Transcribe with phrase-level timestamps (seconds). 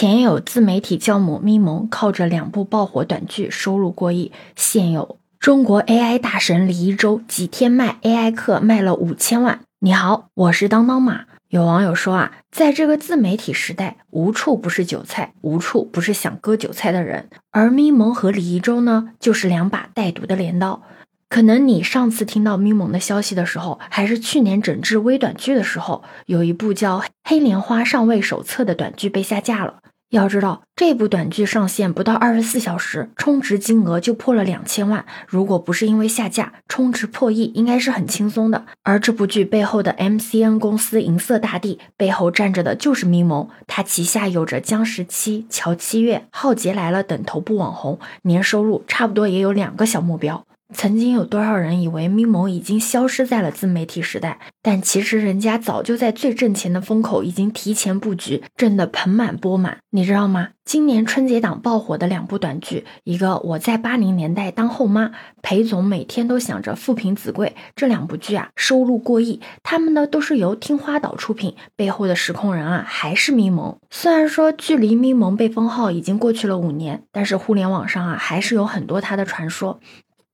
[0.00, 9.58] 前有自媒体教母咪蒙靠着两部爆火短剧收入过亿，现有中国 AI 大神李一舟几天卖 AI 课卖了五千万。
[9.80, 11.24] 你好，我是当当马。
[11.48, 17.28] 有网友说啊，在这个自媒体时代，无处不是韭菜，无处不是想割韭菜的人。
[17.50, 20.80] 而咪蒙和李一舟呢，就是两把带毒的镰刀。
[21.28, 29.80] 可能你上次听到咪蒙的消息的时候，还是去年整治微短剧的时候，有一部叫《黑莲花上位手册》的短剧被下架了。
[30.10, 35.04] 要知道，这部短剧上线不到二十四小时，充值金额就破了两千万。
[35.26, 38.64] 如果不是因为下架，充值破亿应该是很轻松的。
[38.82, 50.47] 而这部剧背后的 MCN 公司银色大地，背后站着的就是咪蒙，他旗下有着江十七、乔七月、浩劫来了等头部网红，年收入差不多也有两个小目标。
[50.74, 54.38] 曾经有多少人以为咪蒙已经消失在了自媒体时代？
[54.62, 59.78] 但其实人家早就在最挣钱的风口已经提前布局，挣得盆满钵满。
[59.90, 60.50] 你知道吗？
[60.66, 65.06] 今年春节档爆火的两部短剧，一个《我在八零年代当后妈》，
[65.40, 67.56] 裴总每天都想着富平子贵。
[67.74, 69.40] 这两部剧啊，收入过亿。
[69.62, 73.74] 他们呢都是由听花岛出品，背后的实控人啊还是咪蒙。
[73.88, 79.80] 虽然说距离咪蒙被封号已经过去了五年，但是互联网上啊还是有很多他的传说。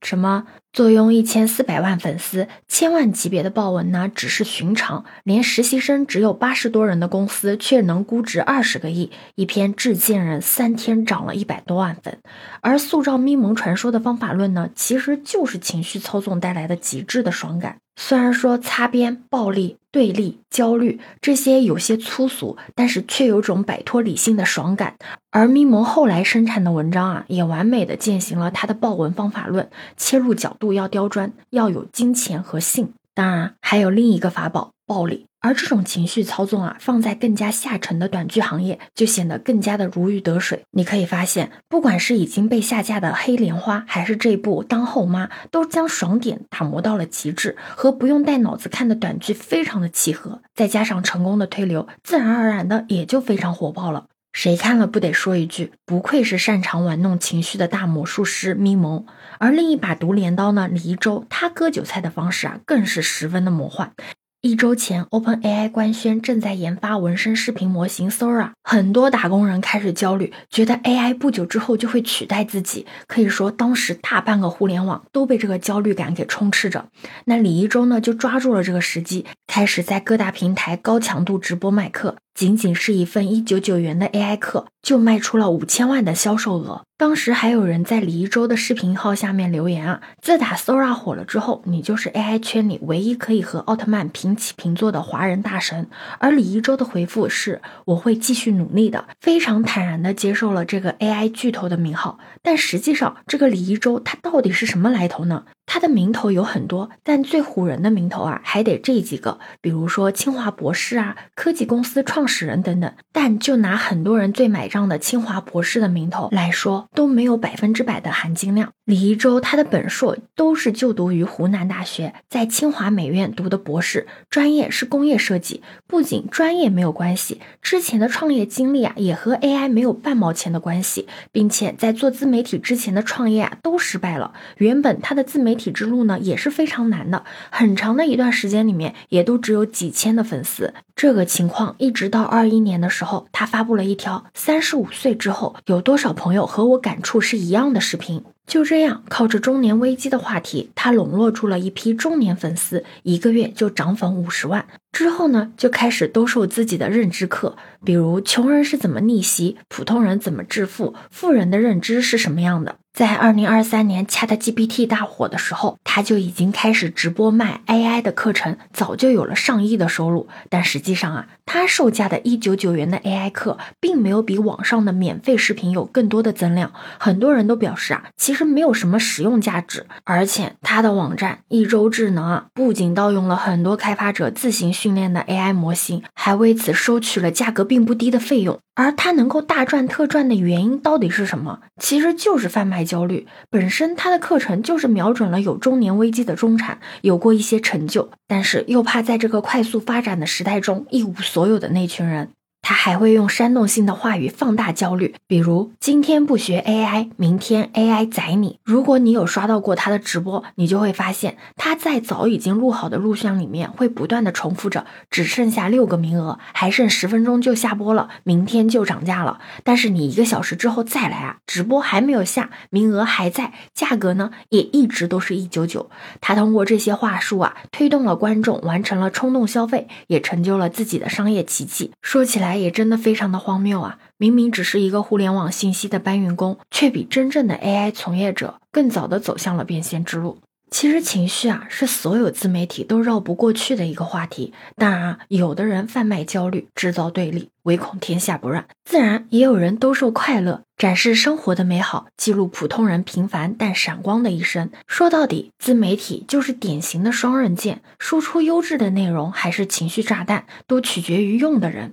[0.05, 4.11] 什么坐拥一千四百万粉丝、千万级别的爆文呢？
[4.14, 9.11] 只是寻常，连实习生只有八十多人的公司，却能估值二十个亿。
[9.34, 12.19] 一篇致敬人三天涨了一百多万粉，
[12.61, 17.78] 而塑造咪蒙传说的方法论呢，其实就是情绪操纵带来的极致的爽感。
[17.96, 24.96] 虽然说擦边、暴力、对立、焦虑这些有些粗俗，但是却有种摆脱理性的爽感。
[25.30, 35.26] 而咪蒙后来生产的文章啊，也完美的践行了他的豹文方法论，切入角度要刁钻，要有金钱和性，当然还有另一个法宝——暴力。
[35.40, 40.64] 而这种情绪操纵啊，放在更加下沉的短剧行业，就显得更加的如鱼得水。
[40.70, 50.40] 你可以发现，不管是已经被下架的《黑莲花》，还是这部《当后妈》，都将爽点打磨到了极致，和不用带脑子看的短剧非常的契合。
[50.55, 54.06] 再加上成功的推流，自然而然的也就非常火爆了。
[54.34, 59.06] 谁看了不得说一句，不愧是擅长玩弄情绪的大魔术师咪蒙。
[59.39, 63.92] 而另一把毒镰刀呢，李一舟，他割韭菜的方式啊，更是十分的魔幻。
[64.40, 72.84] 一周前，OpenAI 官宣正在研发纹身视频模型 Sora，很多打工人开始焦虑，觉得 AI 不久之后就会取代自己。
[73.06, 76.89] 可以说，当时大半个互联网都被这个焦虑感给充斥着。
[77.24, 82.16] 那李一舟呢，就抓住了这个时机，开始在各大平台高强度直播卖课。
[82.34, 86.83] 仅仅是一份一九九元的 AI 课，就卖出了五千万的销售额。
[86.96, 95.89] 当时还有人在李一舟的视频号下面留言啊，自打 Sora 火了之后，你就是 AI 圈里唯一可以和奥特曼平起平坐的华人大神。
[96.18, 102.18] 而李一舟的回复是：我会继续努力的，非常坦然的接受了这个 AI 巨头的名号。
[102.42, 105.45] 但实际上，这个李一舟他到底是什么来头呢？
[105.67, 112.92] 他的名头有很多，但最唬人的名头啊，还得这几个，比如说清华博士啊，科技公司创始人等等。
[113.13, 118.73] 但就拿很多人最买账的清华博士的名头来说，都没有百分之百的含金量。
[118.85, 125.63] 李一舟他的本硕都是就读于湖南大学，在清华美院读的博士，专业是工业设计。
[125.86, 134.35] 不仅专业没有关系，之前的创业经历啊，也和 AI 没有半毛钱的关系，并且在做自媒体之前的创业啊，都失败了。
[134.58, 140.75] 原本他的自媒媒体之路呢也是非常难的，很长的一段时间里面也都只有几千的粉丝。
[140.96, 148.25] 这个情况一直到二一年的时候，他发布了一条三十五岁之后有多少朋友和我感触是一样的视频。
[148.48, 154.66] 就这样，靠着中年危机的话题，他笼络住了一批中年粉丝，一个月就涨粉五十万。
[154.94, 162.76] 之后呢，就开始兜售自己的认知课，比如穷人是怎么逆袭，普通人怎么致富，富人的认知是什么样的。
[162.94, 170.28] 在二零二三年 ChatGPT 大火的时候，他就已经开始直播卖 AI 的课程，早就有了上亿的收入。
[170.49, 176.72] 但实际上啊，他售价的一九九元的 AI 课，并没有比网上的免费视频有更多的增量。
[177.00, 179.86] 很多人都表示啊，其实没有什么实用价值。
[180.04, 188.58] 而且他的网站一周智能啊，不仅盗用了很多开发者自行训练的 AI 模型，还为此收取了价格并不低的费用。
[188.75, 191.60] 而他能够大赚特赚的原因到底是什么？
[191.81, 193.26] 其实就是贩卖焦虑。
[193.48, 202.28] 本身他的课程就是瞄准了有中年危机的中产，有过一些成就，但是又怕在这个快速发展的时代中一无所有的那群人。
[202.66, 208.58] 他还会用煽动性的话语放大焦虑，比如今天不学 AI，明天 AI 宰你。
[208.64, 219.40] 如果你有刷到过他的直播，你就会发现他在早已经录好的录像里面会不断的重复着，只剩下六个名额，还剩十分钟就下播了，明天就涨价了。
[219.62, 225.90] 但是你一个小时之后再来啊，直播还没有下，名额还在，价格呢也一直都是一九九。
[226.22, 231.93] 他通过这些话术啊，推动了观众完成了冲动消费，也成就了自己的商业奇迹。
[232.00, 233.98] 说起来也真的非常的荒谬啊！
[234.16, 240.38] 明明只是一个互联网信息的搬运工，却比真正的 AI 从业者更早的走向了变现之路。
[240.70, 244.52] 其实情绪啊，是所有自媒体都绕不过去的一个话题。
[244.74, 254.70] 当然啊，有的人贩卖焦虑，制造对立，唯恐天下不乱；自然也有人兜售快乐，展示生活的美好，记录普通人平凡但闪光的一生。
[254.88, 261.92] 说到底，自媒体就是典型的双刃剑，输出优质的内容还是情绪炸弹，都取决于用的人。